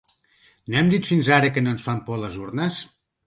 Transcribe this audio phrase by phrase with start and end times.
[0.71, 2.81] No hem dit fins ara que no ens fan por les urnes?